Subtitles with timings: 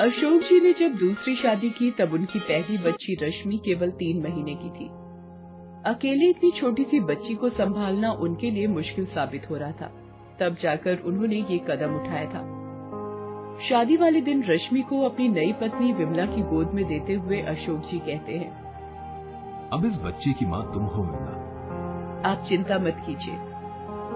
[0.00, 4.54] अशोक जी ने जब दूसरी शादी की तब उनकी पहली बच्ची रश्मि केवल तीन महीने
[4.54, 4.86] की थी।
[5.86, 9.90] अकेले इतनी छोटी सी बच्ची को संभालना उनके लिए मुश्किल साबित हो रहा था।
[10.40, 12.42] तब जाकर उन्होंने ये कदम उठाया था।
[13.68, 17.86] शादी वाले दिन रश्मि को अपनी नई पत्नी विमला की गोद में देते हुए अशोक
[17.90, 18.50] जी कहते हैं
[19.70, 23.36] अब इस बच्चे की माँ तुम हो विमला आप चिंता मत कीजिए।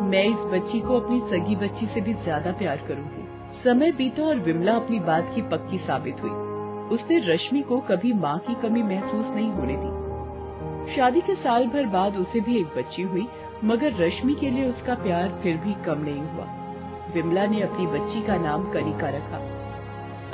[0.08, 3.27] मैं इस बच्ची को अपनी सगी बच्ची से भी ज़्यादा प्यार करूँगी।
[3.64, 6.30] समय बीता और विमला अपनी बात की पक्की साबित हुई।
[6.96, 9.98] उसने रश्मि को कभी माँ की कमी महसूस नहीं होने दी।
[10.96, 13.28] शादी के साल भर बाद उसे भी एक बच्ची हुई,
[13.64, 16.44] मगर रश्मि के लिए उसका प्यार फिर भी कम नहीं हुआ।
[17.14, 19.40] विमला ने अपनी बच्ची का नाम कनिका रखा।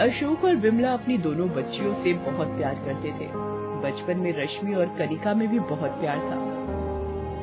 [0.05, 3.29] अशोक और विमला अपनी दोनों बच्चियों से बहुत प्यार करते थे।
[3.83, 6.55] बचपन में रश्मि और कनिका में भी बहुत प्यार था।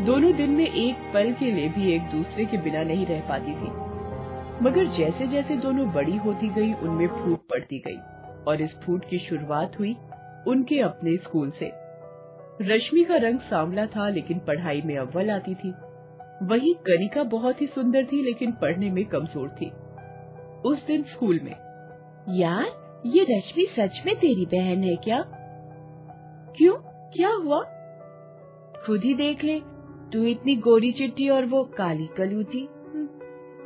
[0.05, 3.51] दोनों दिन में एक पल के लिए भी एक दूसरे के बिना नहीं रह पाती
[3.51, 3.90] थी।
[4.61, 7.97] मगर जैसे जैसे दोनों बड़ी होती गई, उनमें फूट पड़ती गई
[8.47, 9.95] और इस फूट की शुरुआत हुई
[10.47, 11.71] उनके अपने स्कूल से।
[12.61, 15.73] रश्मि का रंग सांवला था, लेकिन पढ़ाई में अव्वल आती थी।
[16.43, 19.69] वही कनिका बहुत ही सुंदर थी, लेकिन पढ़ने में कमज़ोर थी।
[20.69, 21.55] उस दिन स्कूल में,
[22.29, 22.65] यार,
[23.05, 25.23] ये रश्मि सच में तेरी बहन है क्या?
[26.57, 26.75] क्यों?
[27.13, 27.63] क्या हुआ?
[28.85, 29.59] खुद ही देख ले,
[30.13, 32.67] तू इतनी गोरी चिट्टी और वो काली कलूती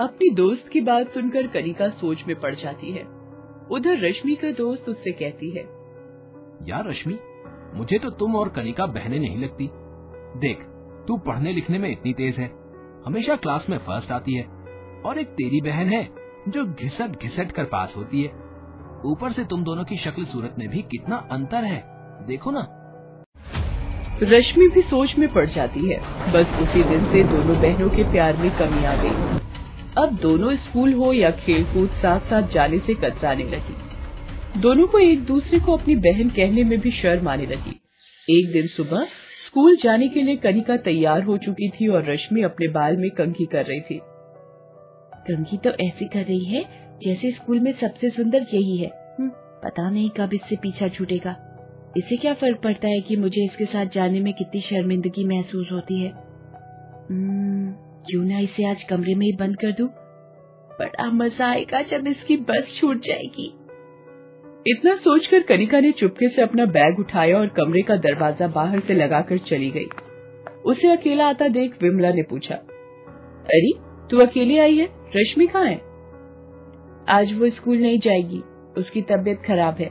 [0.02, 3.04] अपनी दोस्त की बात सुनकर कनिका सोच में पड़ जाती है।
[3.72, 5.62] उधर रश्मि का दोस्त उससे कहती है
[6.70, 7.18] यार रश्मि
[7.76, 9.70] मुझे तो तुम और कनिका बहने नहीं लगती।
[10.40, 10.66] देख
[11.08, 12.50] तू पढ़ने लिखने में इतनी तेज है
[13.06, 14.44] हमेशा क्लास में फ़र्स्ट आती है
[15.06, 16.04] और एक तेरी बहन है
[16.50, 18.30] जो घिसट घिसट कर पास होती है।
[19.06, 21.84] ऊपर से तुम दोनों की शक्ल सूरत में भी कितना अंतर है
[22.28, 22.68] देखो ना।
[24.26, 25.98] रश्मि भी सोच में पड़ जाती है
[26.34, 29.44] बस उसी दिन से दोनों बहनों के प्यार में कमी आ गई।
[29.98, 33.76] अब दोनों स्कूल हो या खेलकूद साथ साथ जाने से कतराने लगी।
[34.62, 37.82] दोनों को एक दूसरे को अपनी बहन कहने में भी शर्म आने लगी।
[38.30, 39.06] एक दिन सुबह
[39.48, 43.46] स्कूल जाने के लिए कनिका तैयार हो चुकी थी और रश्मि अपने बाल में कंघी
[43.46, 44.02] कर रही थी।
[45.16, 46.66] कंघी तो ऐसी कर रही है
[47.06, 51.36] जैसे स्कूल में सबसे सुंदर यही है। हम्म, पता नहीं कब इससे पीछा छूटेगा।
[51.98, 56.02] इसे क्या फ़र्क पड़ता है कि मुझे इसके साथ जाने में कितनी शर्मिंदगी महसूस होती
[56.02, 56.12] है?
[57.10, 59.88] हम्म, क्यों ना इसे आज कमरे में ही बंद कर दूँ?
[60.80, 63.54] बड़ा मज़ा आएगा जब इसकी बस छूट जाएगी।
[64.68, 68.94] इतना सोचकर कनिका ने चुपके से अपना बैग उठाया और कमरे का दरवाज़ा बाहर से
[68.94, 69.86] लगाकर चली गई।
[70.66, 72.56] उसे अकेला आता देख विमला ने पूछा,
[73.46, 73.72] अरे,
[74.10, 74.90] तू अकेले आई है?
[75.16, 75.82] रश्मि कहाँ है?
[77.10, 78.42] आज वो स्कूल नहीं जाएगी।
[78.78, 79.90] उसकी तबीयत खराब है।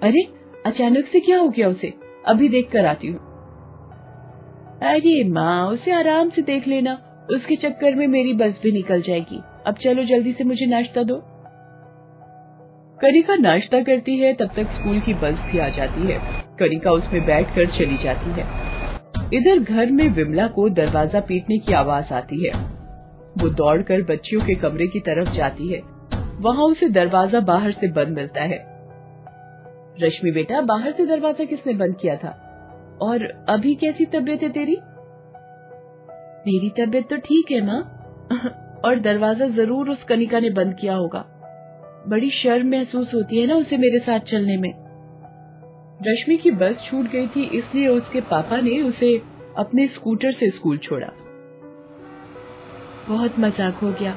[0.00, 0.20] अरे,
[0.66, 1.94] अचानक से क्या हो गया उसे?
[2.26, 3.29] अभी देख कर आती हूँ।
[4.82, 6.92] अरे माँ, उसे आराम से देख लेना।
[7.30, 11.22] उसके चक्कर में मेरी बस भी निकल जाएगी। अब चलो जल्दी से मुझे नाश्ता दो।
[13.00, 16.18] कनिका नाश्ता करती है, तब तक स्कूल की बस भी आ जाती है।
[16.58, 18.46] कनिका उसमें बैठकर चली जाती है।
[19.34, 22.54] इधर घर में विमला को दरवाज़ा पीटने की आवाज़ आती है।
[23.38, 25.80] वो दौड़कर बच्चियों के कमरे की तरफ़ जाती है।
[26.40, 28.66] वहाँ उसे दरवाज़ा बाहर से बंद मिलता है।
[30.00, 32.46] रश्मि बेटा, बाहर से दरवाज़ा किसने बंद किया था?
[33.02, 34.76] और अभी कैसी तबीयत है तेरी?
[36.46, 37.80] मेरी तबीयत तो ठीक है, माँ।
[38.84, 41.24] और दरवाज़ा ज़रूर उस कनिका ने बंद किया होगा।
[42.08, 44.72] बड़ी शर्म महसूस होती है ना उसे मेरे साथ चलने में।
[46.02, 49.16] रश्मि की बस छूट गई थी, इसलिए उसके पापा ने उसे
[49.58, 51.10] अपने स्कूटर से स्कूल छोड़ा।
[53.08, 54.16] बहुत मज़ाक हो गया।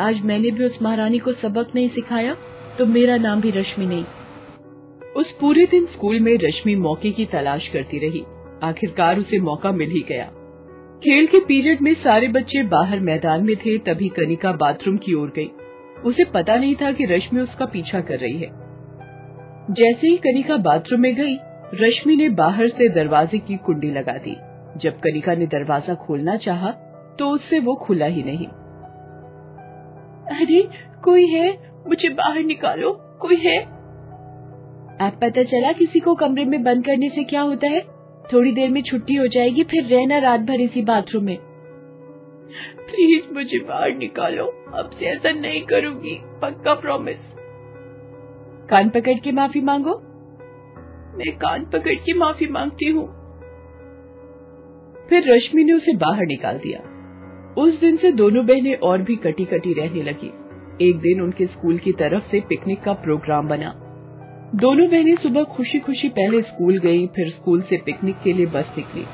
[0.00, 2.36] आज मैंने भी उस महारानी को सबक नहीं सिखाया
[2.78, 4.04] तो मेरा नाम भी रश्मि नहीं।
[5.16, 8.24] उस पूरे दिन स्कूल में रश्मि मौके की तलाश करती रही।
[8.62, 10.24] आखिरकार उसे मौका मिल ही गया।
[11.04, 15.32] खेल के पीरियड में सारे बच्चे बाहर मैदान में थे, तभी कनिका बाथरूम की ओर
[15.36, 15.50] गई।
[16.04, 18.48] उसे पता नहीं था कि रश्मि उसका पीछा कर रही है।
[19.70, 21.36] जैसे ही कनिका बाथरूम में गई,
[21.74, 24.36] रश्मि ने बाहर से दरवाजे की कुंडी लगा दी।
[24.76, 26.70] जब कनिका ने दरवाज़ा खोलना चाहा
[27.18, 28.46] तो उससे वो खुला ही नहीं।
[30.36, 30.68] अरे,
[31.04, 31.72] कोई है?
[31.86, 33.73] मुझे बाहर निकालो, कोई है?
[35.00, 37.80] अब पता चला किसी को कमरे में बंद करने से क्या होता है?
[38.32, 41.38] थोड़ी देर में छुट्टी हो जाएगी, फिर रहना रात भर इसी बाथरूम में।
[42.76, 44.44] प्लीज़ मुझे बाहर निकालो।
[44.74, 47.16] अब से ऐसा नहीं करूँगी, पक्का प्रॉमिस
[48.70, 49.90] कान पकड़ के माफ़ी मांगो।
[51.18, 53.06] मैं कान पकड़ के माफ़ी मांगती हूँ।
[55.08, 56.80] फिर रश्मि ने उसे बाहर निकाल दिया।
[57.58, 60.32] उस दिन से दोनों बहनें और भी कटी कटी रहने लगी।
[60.88, 63.80] एक दिन उनके स्कूल की तरफ़ से पिकनिक का प्रोग्राम बना।
[64.54, 68.74] दोनों बहनें सुबह खुशी खुशी पहले स्कूल गईं, फिर स्कूल से पिकनिक के लिए बस
[68.78, 69.04] निकली।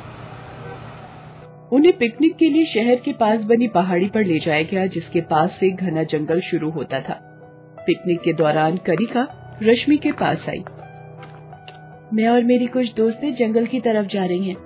[1.72, 5.50] उन्हें पिकनिक के लिए शहर के पास बनी पहाड़ी पर ले जाया गया जिसके पास
[5.60, 7.14] से घना जंगल शुरू होता था।
[7.87, 10.64] पिकनिक के दौरान कनिका रश्मि के पास आई।
[12.14, 14.56] मैं और मेरी कुछ दोस्तें जंगल की तरफ़ जा रही हैं।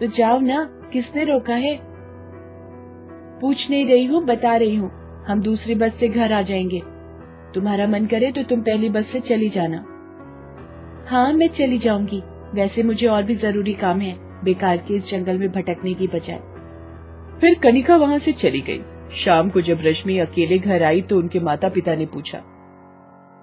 [0.00, 1.80] तो जाओ ना किसने रोका है?
[3.40, 4.90] पूछ नहीं रही हूँ बता रही हूँ।
[5.26, 6.99] हम दूसरी बस से घर आ जाएँगे।
[7.54, 9.84] तुम्हारा मन करे तो तुम पहली बस से चली जाना।
[11.10, 12.22] हाँ मैं चली जाऊँगी।
[12.54, 14.14] वैसे मुझे और भी ज़रूरी काम है
[14.44, 16.38] बेकार के इस जंगल में भटकने की बजाय।
[17.40, 18.82] फिर कनिका वहाँ से चली गई।
[19.16, 22.38] शाम को जब रश्मि अकेले घर आई तो उनके माता पिता ने पूछा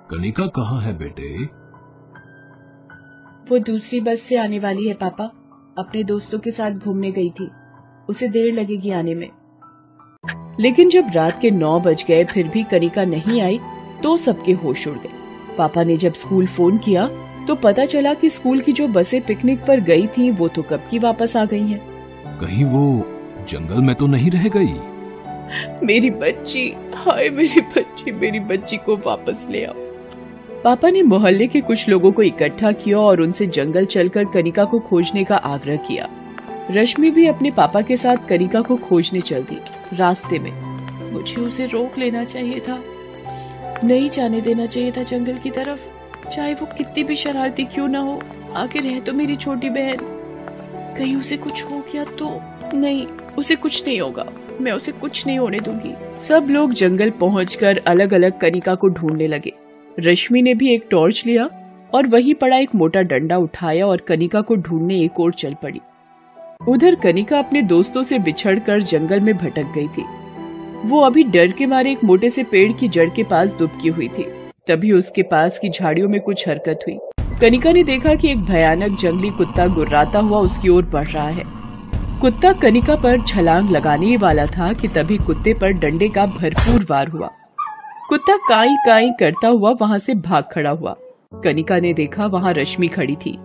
[0.10, 1.31] कनिका कहाँ है बेटे?
[3.50, 5.25] वो दूसरी बस से आने वाली है पापा।
[5.77, 7.50] अपने दोस्तों के साथ घूमने गई थी।
[8.10, 9.30] उसे देर लगेगी आने में।
[10.60, 13.60] लेकिन जब रात के नौ बज गए फिर भी कनिका नहीं आई
[14.03, 15.09] तो सबके होश उड़ गए।
[15.57, 17.07] पापा ने जब स्कूल फ़ोन किया
[17.47, 20.88] तो पता चला कि स्कूल की जो बसें पिकनिक पर गई थी वो तो कब
[20.91, 21.79] की वापस आ गई हैं।
[22.39, 23.07] कहीं वो
[23.49, 24.73] जंगल में तो नहीं रह गई?
[25.83, 29.73] मेरी बच्ची हाय मेरी बच्ची मेरी बच्ची को वापस ले आओ।
[30.63, 34.79] पापा ने मोहल्ले के कुछ लोगों को इकट्ठा किया और उनसे जंगल चलकर कनिका को
[34.79, 36.09] खोजने का आग्रह किया।
[36.71, 39.57] रश्मि भी अपने पापा के साथ कनिका को खोजने चल दी
[39.93, 40.51] रास्ते में।
[41.11, 42.79] मुझे उसे रोक लेना चाहिए था।
[43.83, 45.79] नहीं जाने देना चाहिए था जंगल की तरफ़।
[46.29, 48.21] चाहे वो कितनी भी शरारती क्यों ना हो,
[48.56, 49.97] आगे रहे तो मेरी छोटी बहन।
[50.97, 52.29] कहीं उसे कुछ हो गया तो
[52.77, 53.06] नहीं,
[53.38, 54.25] उसे कुछ नहीं होगा।
[54.62, 59.27] मैं उसे कुछ नहीं होने दूँगी। सब लोग जंगल पहुंचकर अलग अलग कनिका को ढूँढने
[59.27, 59.53] लगे।
[60.00, 61.50] रश्मि ने भी एक टॉर्च लिया
[61.94, 65.81] और वही पड़ा एक मोटा डंडा उठाया और कनिका को ढूँढने एक और चल पड़ी।
[66.68, 70.03] उधर कनिका अपने दोस्तों से बिछड़कर जंगल में भटक गई थी।
[70.85, 74.07] वो अभी डर के मारे एक मोटे से पेड़ की जड़ के पास दुबकी हुई
[74.07, 74.24] थी।
[74.68, 76.97] तभी उसके पास की झाड़ियों में कुछ हरकत हुई।
[77.41, 81.44] कनिका ने देखा कि एक भयानक जंगली कुत्ता गुर्राता हुआ उसकी ओर बढ़ रहा है।
[82.21, 87.07] कुत्ता कनिका पर छलांग लगाने वाला था कि तभी कुत्ते पर डंडे का भरपूर वार
[87.07, 87.29] हुआ।
[88.09, 90.95] कुत्ता काई काई करता हुआ वहाँ से भाग खड़ा हुआ।
[91.44, 93.38] कनिका ने देखा वहाँ रश्मि खड़ी थी।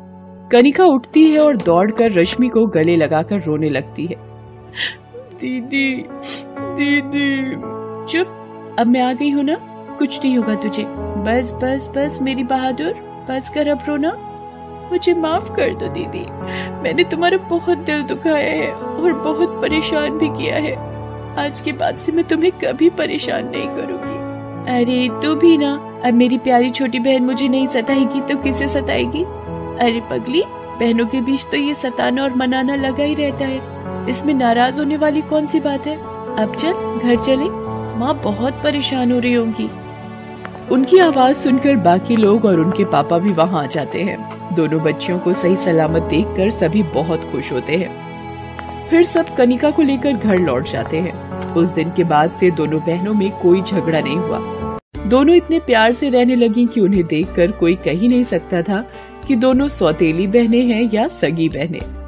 [0.52, 4.16] कनिका उठती है और दौड़कर रश्मि को गले लगाकर रोने लगती है।
[5.42, 6.06] दीदी
[6.58, 7.52] दीदी।
[8.12, 9.56] चुप। अब मैं आ गई हूँ ना?
[9.98, 14.16] कुछ नहीं होगा तुझे। बस बस बस, मेरी बहादुर। बस कर अब रोना।
[14.92, 16.26] मुझे माफ़ कर दो दीदी।
[16.82, 20.92] मैंने तुम्हारा बहुत दिल दुखाया है और बहुत परेशान भी किया है।
[21.46, 24.22] आज के बाद से मैं तुम्हें कभी परेशान नहीं करूँगी।
[24.72, 29.24] अरे, तू भी ना। अब मेरी प्यारी छोटी बहन मुझे नहीं सताएगी तो किसे सताएगी?
[29.84, 33.71] अरे, पगली, बहनों के बीच तो ये सताना और मनाना लगा ही रहता है।
[34.08, 35.96] इसमें नाराज़ होने वाली कौन सी बात है?
[36.36, 37.62] अब चल, घर चले।
[37.98, 39.70] माँ बहुत परेशान हो रही होंगी।
[40.72, 45.18] उनकी आवाज़ सुनकर बाकी लोग और उनके पापा भी वहाँ आ जाते हैं। दोनों बच्चियों
[45.18, 48.02] को सही सलामत देखकर सभी बहुत खुश होते हैं।
[48.88, 52.80] फिर सब कनिका को लेकर घर लौट जाते हैं। उस दिन के बाद से दोनों
[52.80, 54.38] बहनों में कोई झगड़ा नहीं हुआ।
[55.06, 58.88] दोनों इतने प्यार से रहने लगी कि उन्हें देखकर कोई कह ही नहीं सकता था
[59.28, 62.01] कि दोनों सौतेली बहनें हैं या सगी बहनें।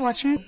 [0.00, 0.44] Watching